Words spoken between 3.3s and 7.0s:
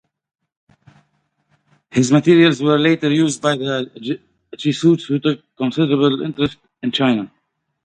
by the Jesuits, who took considerable interest in